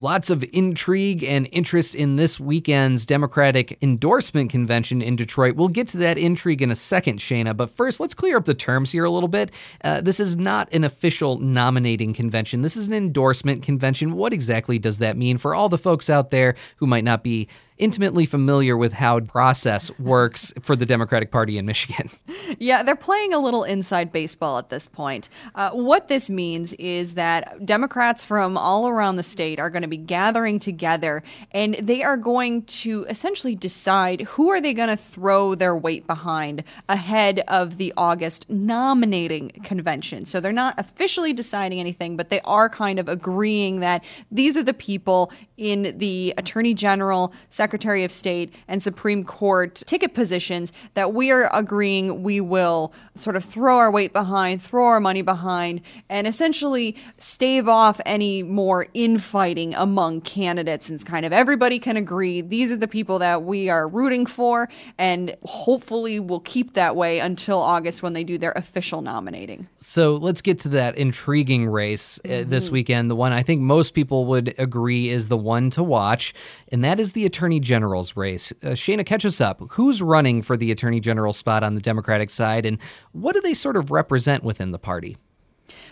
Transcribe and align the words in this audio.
Lots 0.00 0.30
of 0.30 0.44
intrigue 0.52 1.24
and 1.24 1.48
interest 1.50 1.96
in 1.96 2.14
this 2.14 2.38
weekend's 2.38 3.04
Democratic 3.04 3.76
endorsement 3.82 4.48
convention 4.48 5.02
in 5.02 5.16
Detroit. 5.16 5.56
We'll 5.56 5.66
get 5.66 5.88
to 5.88 5.98
that 5.98 6.16
intrigue 6.16 6.62
in 6.62 6.70
a 6.70 6.76
second, 6.76 7.18
Shayna, 7.18 7.56
but 7.56 7.68
first, 7.68 7.98
let's 7.98 8.14
clear 8.14 8.36
up 8.36 8.44
the 8.44 8.54
terms 8.54 8.92
here 8.92 9.02
a 9.02 9.10
little 9.10 9.28
bit. 9.28 9.50
Uh, 9.82 10.00
this 10.00 10.20
is 10.20 10.36
not 10.36 10.72
an 10.72 10.84
official 10.84 11.38
nominating 11.38 12.14
convention, 12.14 12.62
this 12.62 12.76
is 12.76 12.86
an 12.86 12.92
endorsement 12.92 13.64
convention. 13.64 14.12
What 14.12 14.32
exactly 14.32 14.78
does 14.78 14.98
that 14.98 15.16
mean 15.16 15.36
for 15.36 15.52
all 15.52 15.68
the 15.68 15.76
folks 15.76 16.08
out 16.08 16.30
there 16.30 16.54
who 16.76 16.86
might 16.86 17.02
not 17.02 17.24
be 17.24 17.48
intimately 17.78 18.26
familiar 18.26 18.76
with 18.76 18.92
how 18.92 19.20
process 19.20 19.90
works 19.98 20.52
for 20.60 20.76
the 20.76 20.86
Democratic 20.86 21.30
Party 21.30 21.58
in 21.58 21.66
Michigan. 21.66 22.10
Yeah, 22.58 22.82
they're 22.82 22.96
playing 22.96 23.34
a 23.34 23.38
little 23.38 23.62
inside 23.62 24.10
baseball 24.10 24.56
at 24.56 24.70
this 24.70 24.86
point. 24.86 25.28
Uh, 25.54 25.70
what 25.70 26.08
this 26.08 26.30
means 26.30 26.72
is 26.74 27.14
that 27.14 27.64
Democrats 27.64 28.24
from 28.24 28.56
all 28.56 28.88
around 28.88 29.16
the 29.16 29.22
state 29.22 29.60
are 29.60 29.68
going 29.68 29.82
to 29.82 29.88
be 29.88 29.98
gathering 29.98 30.58
together 30.58 31.22
and 31.52 31.74
they 31.74 32.02
are 32.02 32.16
going 32.16 32.62
to 32.62 33.04
essentially 33.10 33.54
decide 33.54 34.22
who 34.22 34.48
are 34.48 34.62
they 34.62 34.72
going 34.72 34.88
to 34.88 34.96
throw 34.96 35.54
their 35.54 35.76
weight 35.76 36.06
behind 36.06 36.64
ahead 36.88 37.44
of 37.48 37.76
the 37.76 37.92
August 37.98 38.48
nominating 38.48 39.50
convention. 39.62 40.24
So 40.24 40.40
they're 40.40 40.50
not 40.50 40.74
officially 40.78 41.34
deciding 41.34 41.80
anything, 41.80 42.16
but 42.16 42.30
they 42.30 42.40
are 42.40 42.70
kind 42.70 42.98
of 42.98 43.08
agreeing 43.08 43.80
that 43.80 44.02
these 44.30 44.56
are 44.56 44.62
the 44.62 44.74
people 44.74 45.30
in 45.58 45.98
the 45.98 46.32
Attorney 46.38 46.72
General, 46.72 47.32
Secretary 47.50 47.67
of 47.72 48.12
State, 48.12 48.54
and 48.66 48.82
Supreme 48.82 49.24
Court 49.24 49.82
ticket 49.86 50.14
positions 50.14 50.72
that 50.94 51.14
we 51.14 51.30
are 51.30 51.48
agreeing 51.52 52.22
we 52.22 52.40
will 52.40 52.92
sort 53.14 53.36
of 53.36 53.44
throw 53.44 53.76
our 53.76 53.90
weight 53.90 54.12
behind, 54.12 54.62
throw 54.62 54.86
our 54.86 55.00
money 55.00 55.22
behind, 55.22 55.80
and 56.08 56.26
essentially 56.26 56.96
stave 57.18 57.68
off 57.68 58.00
any 58.06 58.42
more 58.42 58.86
infighting 58.94 59.74
among 59.74 60.20
candidates. 60.20 60.88
And 60.88 61.04
kind 61.04 61.24
of 61.24 61.32
everybody 61.32 61.78
can 61.78 61.96
agree 61.96 62.40
these 62.40 62.70
are 62.70 62.76
the 62.76 62.88
people 62.88 63.18
that 63.18 63.42
we 63.42 63.68
are 63.68 63.88
rooting 63.88 64.26
for, 64.26 64.68
and 64.98 65.36
hopefully 65.44 66.20
will 66.20 66.40
keep 66.40 66.74
that 66.74 66.96
way 66.96 67.18
until 67.18 67.58
August 67.58 68.02
when 68.02 68.12
they 68.12 68.24
do 68.24 68.38
their 68.38 68.52
official 68.52 69.02
nominating. 69.02 69.68
So 69.76 70.16
let's 70.16 70.42
get 70.42 70.58
to 70.60 70.68
that 70.70 70.96
intriguing 70.96 71.66
race 71.66 72.18
uh, 72.24 72.28
mm-hmm. 72.28 72.50
this 72.50 72.70
weekend. 72.70 73.10
The 73.10 73.16
one 73.16 73.32
I 73.32 73.42
think 73.42 73.60
most 73.60 73.94
people 73.94 74.26
would 74.26 74.54
agree 74.58 75.08
is 75.08 75.28
the 75.28 75.36
one 75.36 75.70
to 75.70 75.82
watch, 75.82 76.34
and 76.70 76.84
that 76.84 77.00
is 77.00 77.12
the 77.12 77.26
Attorney 77.26 77.57
General's 77.60 78.16
race. 78.16 78.52
Uh, 78.62 78.68
Shayna, 78.68 79.04
catch 79.04 79.24
us 79.24 79.40
up. 79.40 79.62
Who's 79.72 80.02
running 80.02 80.42
for 80.42 80.56
the 80.56 80.70
Attorney 80.70 81.00
General 81.00 81.32
spot 81.32 81.62
on 81.62 81.74
the 81.74 81.80
Democratic 81.80 82.30
side, 82.30 82.66
and 82.66 82.78
what 83.12 83.34
do 83.34 83.40
they 83.40 83.54
sort 83.54 83.76
of 83.76 83.90
represent 83.90 84.44
within 84.44 84.70
the 84.70 84.78
party? 84.78 85.16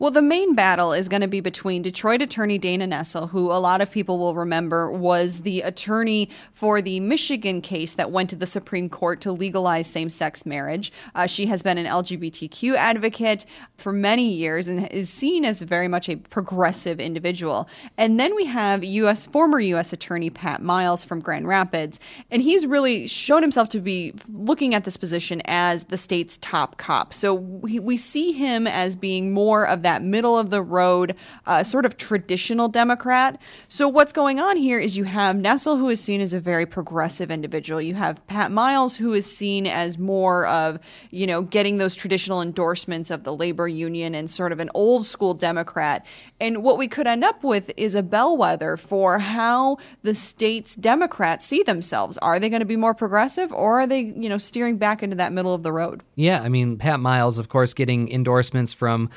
Well, 0.00 0.12
the 0.12 0.22
main 0.22 0.54
battle 0.54 0.92
is 0.92 1.08
going 1.08 1.22
to 1.22 1.28
be 1.28 1.40
between 1.40 1.82
Detroit 1.82 2.22
attorney 2.22 2.56
Dana 2.56 2.86
Nessel, 2.86 3.30
who 3.30 3.50
a 3.50 3.58
lot 3.58 3.80
of 3.80 3.90
people 3.90 4.20
will 4.20 4.32
remember 4.32 4.92
was 4.92 5.40
the 5.40 5.62
attorney 5.62 6.30
for 6.52 6.80
the 6.80 7.00
Michigan 7.00 7.60
case 7.60 7.94
that 7.94 8.12
went 8.12 8.30
to 8.30 8.36
the 8.36 8.46
Supreme 8.46 8.88
Court 8.88 9.20
to 9.22 9.32
legalize 9.32 9.88
same 9.88 10.08
sex 10.08 10.46
marriage. 10.46 10.92
Uh, 11.16 11.26
she 11.26 11.46
has 11.46 11.62
been 11.62 11.78
an 11.78 11.86
LGBTQ 11.86 12.76
advocate 12.76 13.44
for 13.76 13.92
many 13.92 14.32
years 14.32 14.68
and 14.68 14.86
is 14.92 15.10
seen 15.10 15.44
as 15.44 15.62
very 15.62 15.88
much 15.88 16.08
a 16.08 16.14
progressive 16.14 17.00
individual. 17.00 17.68
And 17.96 18.20
then 18.20 18.36
we 18.36 18.44
have 18.44 18.84
U.S. 18.84 19.26
former 19.26 19.58
U.S. 19.58 19.92
Attorney 19.92 20.30
Pat 20.30 20.62
Miles 20.62 21.02
from 21.02 21.18
Grand 21.18 21.48
Rapids, 21.48 21.98
and 22.30 22.40
he's 22.40 22.68
really 22.68 23.08
shown 23.08 23.42
himself 23.42 23.68
to 23.70 23.80
be 23.80 24.14
looking 24.32 24.76
at 24.76 24.84
this 24.84 24.96
position 24.96 25.42
as 25.46 25.84
the 25.84 25.98
state's 25.98 26.36
top 26.36 26.78
cop. 26.78 27.12
So 27.12 27.34
we, 27.34 27.80
we 27.80 27.96
see 27.96 28.30
him 28.30 28.68
as 28.68 28.94
being 28.94 29.32
more 29.32 29.66
of 29.66 29.82
that 29.82 29.87
that 29.88 30.02
middle 30.02 30.38
of 30.38 30.50
the 30.50 30.60
road, 30.60 31.14
uh, 31.46 31.64
sort 31.64 31.86
of 31.86 31.96
traditional 31.96 32.68
Democrat. 32.68 33.40
So 33.68 33.88
what's 33.88 34.12
going 34.12 34.38
on 34.38 34.58
here 34.58 34.78
is 34.78 34.98
you 34.98 35.04
have 35.04 35.36
Nessel, 35.36 35.78
who 35.78 35.88
is 35.88 35.98
seen 35.98 36.20
as 36.20 36.34
a 36.34 36.40
very 36.40 36.66
progressive 36.66 37.30
individual. 37.30 37.80
You 37.80 37.94
have 37.94 38.24
Pat 38.26 38.50
Miles, 38.52 38.96
who 38.96 39.14
is 39.14 39.24
seen 39.24 39.66
as 39.66 39.96
more 39.96 40.46
of, 40.46 40.78
you 41.10 41.26
know, 41.26 41.40
getting 41.40 41.78
those 41.78 41.94
traditional 41.94 42.42
endorsements 42.42 43.10
of 43.10 43.24
the 43.24 43.34
labor 43.34 43.66
union 43.66 44.14
and 44.14 44.30
sort 44.30 44.52
of 44.52 44.60
an 44.60 44.68
old 44.74 45.06
school 45.06 45.32
Democrat. 45.32 46.04
And 46.38 46.62
what 46.62 46.76
we 46.76 46.86
could 46.86 47.06
end 47.06 47.24
up 47.24 47.42
with 47.42 47.72
is 47.78 47.94
a 47.94 48.02
bellwether 48.02 48.76
for 48.76 49.18
how 49.18 49.78
the 50.02 50.14
state's 50.14 50.74
Democrats 50.74 51.46
see 51.46 51.62
themselves. 51.62 52.18
Are 52.18 52.38
they 52.38 52.50
going 52.50 52.60
to 52.60 52.66
be 52.66 52.76
more 52.76 52.94
progressive 52.94 53.50
or 53.54 53.80
are 53.80 53.86
they, 53.86 54.00
you 54.00 54.28
know, 54.28 54.38
steering 54.38 54.76
back 54.76 55.02
into 55.02 55.16
that 55.16 55.32
middle 55.32 55.54
of 55.54 55.62
the 55.62 55.72
road? 55.72 56.02
Yeah, 56.14 56.42
I 56.42 56.50
mean, 56.50 56.76
Pat 56.76 57.00
Miles, 57.00 57.38
of 57.38 57.48
course, 57.48 57.72
getting 57.72 58.12
endorsements 58.12 58.74
from 58.74 59.08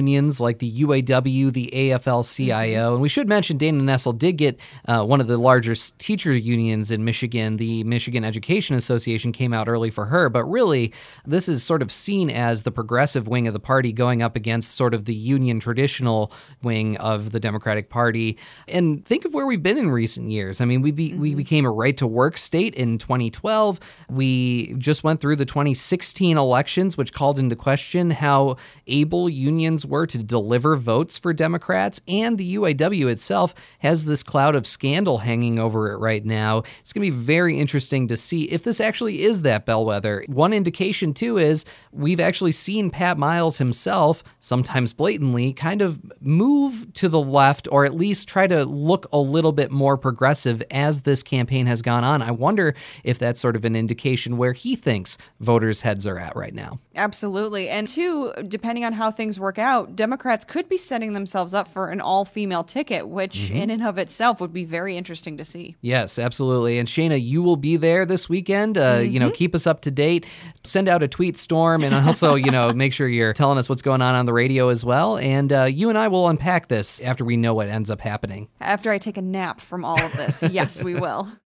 unions 0.00 0.40
like 0.40 0.58
the 0.60 0.82
UAW, 0.82 1.52
the 1.52 1.70
AFL 1.74 2.24
CIO. 2.34 2.86
Mm-hmm. 2.86 2.92
And 2.94 3.02
we 3.02 3.08
should 3.10 3.28
mention 3.28 3.58
Dana 3.58 3.82
Nessel 3.82 4.16
did 4.16 4.32
get 4.32 4.58
uh, 4.88 5.04
one 5.04 5.20
of 5.20 5.26
the 5.26 5.36
largest 5.36 5.98
teacher 5.98 6.32
unions 6.32 6.90
in 6.90 7.04
Michigan. 7.04 7.58
The 7.58 7.84
Michigan 7.84 8.24
Education 8.24 8.76
Association 8.76 9.30
came 9.30 9.52
out 9.52 9.68
early 9.68 9.90
for 9.90 10.06
her. 10.06 10.30
But 10.30 10.44
really, 10.44 10.94
this 11.26 11.48
is 11.48 11.62
sort 11.62 11.82
of 11.82 11.92
seen 11.92 12.30
as 12.30 12.62
the 12.62 12.70
progressive 12.70 13.28
wing 13.28 13.46
of 13.46 13.52
the 13.52 13.60
party 13.60 13.92
going 13.92 14.22
up 14.22 14.36
against 14.36 14.74
sort 14.74 14.94
of 14.94 15.04
the 15.04 15.14
union 15.14 15.60
traditional 15.60 16.32
wing 16.62 16.96
of 16.96 17.30
the 17.32 17.40
Democratic 17.40 17.90
Party. 17.90 18.38
And 18.68 19.04
think 19.04 19.26
of 19.26 19.34
where 19.34 19.46
we've 19.46 19.62
been 19.62 19.76
in 19.76 19.90
recent 19.90 20.30
years. 20.30 20.62
I 20.62 20.64
mean, 20.64 20.80
we, 20.80 20.92
be, 20.92 21.10
mm-hmm. 21.10 21.20
we 21.20 21.34
became 21.34 21.66
a 21.66 21.70
right 21.70 21.96
to 21.98 22.06
work 22.06 22.38
state 22.38 22.74
in 22.74 22.96
2012. 22.96 23.80
We 24.08 24.74
just 24.78 25.04
went 25.04 25.20
through 25.20 25.36
the 25.36 25.44
2016 25.44 26.38
elections, 26.38 26.96
which 26.96 27.12
called 27.12 27.38
into 27.38 27.54
question 27.54 28.10
how 28.10 28.56
able 28.86 29.28
unions 29.28 29.84
were 29.90 30.06
to 30.06 30.22
deliver 30.22 30.76
votes 30.76 31.18
for 31.18 31.32
Democrats, 31.32 32.00
and 32.08 32.38
the 32.38 32.54
UAW 32.54 33.10
itself 33.10 33.54
has 33.80 34.04
this 34.04 34.22
cloud 34.22 34.56
of 34.56 34.66
scandal 34.66 35.18
hanging 35.18 35.58
over 35.58 35.92
it 35.92 35.98
right 35.98 36.24
now. 36.24 36.62
It's 36.80 36.92
going 36.92 37.04
to 37.04 37.10
be 37.10 37.16
very 37.16 37.58
interesting 37.58 38.08
to 38.08 38.16
see 38.16 38.44
if 38.44 38.62
this 38.62 38.80
actually 38.80 39.22
is 39.22 39.42
that 39.42 39.66
bellwether. 39.66 40.24
One 40.28 40.52
indication, 40.52 41.12
too, 41.12 41.36
is 41.36 41.64
we've 41.92 42.20
actually 42.20 42.52
seen 42.52 42.90
Pat 42.90 43.18
Miles 43.18 43.58
himself, 43.58 44.22
sometimes 44.38 44.92
blatantly, 44.92 45.52
kind 45.52 45.82
of 45.82 46.00
move 46.20 46.92
to 46.94 47.08
the 47.08 47.20
left 47.20 47.68
or 47.70 47.84
at 47.84 47.94
least 47.94 48.28
try 48.28 48.46
to 48.46 48.64
look 48.64 49.06
a 49.12 49.18
little 49.18 49.52
bit 49.52 49.70
more 49.70 49.96
progressive 49.96 50.62
as 50.70 51.02
this 51.02 51.22
campaign 51.22 51.66
has 51.66 51.82
gone 51.82 52.04
on. 52.04 52.22
I 52.22 52.30
wonder 52.30 52.74
if 53.04 53.18
that's 53.18 53.40
sort 53.40 53.56
of 53.56 53.64
an 53.64 53.74
indication 53.74 54.36
where 54.36 54.52
he 54.52 54.76
thinks 54.76 55.16
voters' 55.40 55.80
heads 55.80 56.06
are 56.06 56.18
at 56.18 56.36
right 56.36 56.54
now. 56.54 56.78
Absolutely. 56.94 57.68
And 57.68 57.88
two, 57.88 58.32
depending 58.48 58.84
on 58.84 58.92
how 58.92 59.10
things 59.10 59.40
work 59.40 59.58
out, 59.58 59.96
Democrats 59.96 60.44
could 60.44 60.68
be 60.68 60.76
setting 60.76 61.14
themselves 61.14 61.54
up 61.54 61.68
for 61.68 61.88
an 61.88 62.00
all 62.00 62.24
female 62.24 62.64
ticket, 62.64 63.08
which 63.08 63.38
mm-hmm. 63.38 63.56
in 63.56 63.70
and 63.70 63.82
of 63.82 63.96
itself 63.96 64.40
would 64.40 64.52
be 64.52 64.64
very 64.64 64.96
interesting 64.96 65.38
to 65.38 65.44
see. 65.44 65.76
Yes, 65.80 66.18
absolutely. 66.18 66.78
And 66.78 66.86
Shayna, 66.86 67.22
you 67.22 67.42
will 67.42 67.56
be 67.56 67.76
there 67.76 68.04
this 68.04 68.28
weekend. 68.28 68.76
Uh, 68.76 68.96
mm-hmm. 68.98 69.10
You 69.10 69.20
know, 69.20 69.26
mm-hmm. 69.28 69.34
keep 69.34 69.54
us 69.54 69.66
up 69.66 69.80
to 69.82 69.90
date. 69.90 70.26
Send 70.64 70.88
out 70.88 71.02
a 71.02 71.08
tweet 71.08 71.38
storm 71.38 71.82
and 71.82 71.94
also, 71.94 72.34
you 72.34 72.50
know, 72.50 72.68
make 72.74 72.92
sure 72.92 73.08
you're 73.08 73.32
telling 73.32 73.56
us 73.56 73.68
what's 73.68 73.82
going 73.82 74.02
on 74.02 74.14
on 74.14 74.26
the 74.26 74.32
radio 74.32 74.68
as 74.68 74.84
well. 74.84 75.16
And 75.16 75.52
uh, 75.52 75.64
you 75.64 75.88
and 75.88 75.96
I 75.96 76.09
will 76.10 76.28
unpack 76.28 76.68
this 76.68 77.00
after 77.00 77.24
we 77.24 77.36
know 77.36 77.54
what 77.54 77.68
ends 77.68 77.90
up 77.90 78.00
happening. 78.00 78.48
After 78.60 78.90
I 78.90 78.98
take 78.98 79.16
a 79.16 79.22
nap 79.22 79.60
from 79.60 79.84
all 79.84 80.00
of 80.00 80.12
this. 80.16 80.42
yes, 80.42 80.82
we 80.82 80.94
will. 80.94 81.28